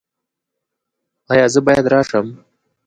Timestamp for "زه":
1.53-1.59